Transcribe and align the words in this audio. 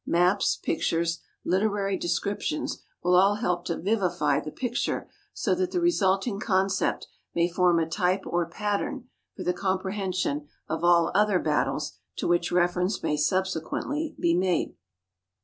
Maps, 0.03 0.55
pictures, 0.55 1.19
literary 1.45 1.95
descriptions 1.95 2.81
will 3.03 3.13
all 3.15 3.35
help 3.35 3.65
to 3.65 3.77
vivify 3.77 4.39
the 4.39 4.49
picture 4.51 5.07
so 5.31 5.53
that 5.53 5.69
the 5.69 5.79
resulting 5.79 6.39
concept 6.39 7.05
may 7.35 7.47
form 7.47 7.77
a 7.77 7.87
type 7.87 8.23
or 8.25 8.49
pattern 8.49 9.09
for 9.35 9.43
the 9.43 9.53
comprehension 9.53 10.47
of 10.67 10.83
all 10.83 11.11
other 11.13 11.37
battles 11.37 11.99
to 12.15 12.27
which 12.27 12.51
reference 12.51 13.03
may 13.03 13.15
subsequently 13.15 14.15
be 14.19 14.33
made. 14.33 14.73